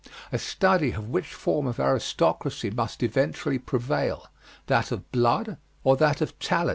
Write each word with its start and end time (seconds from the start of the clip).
A 0.31 0.39
study 0.39 0.93
of 0.93 1.09
which 1.09 1.27
form 1.31 1.67
of 1.67 1.79
aristocracy 1.79 2.71
must 2.71 3.03
eventually 3.03 3.59
prevail, 3.59 4.25
that 4.65 4.91
of 4.91 5.11
blood 5.11 5.57
or 5.83 5.95
that 5.95 6.21
of 6.21 6.39
talent. 6.39 6.69